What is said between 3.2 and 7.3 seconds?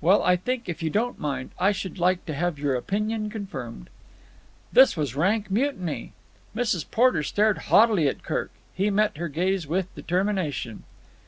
confirmed." This was rank mutiny. Mrs. Porter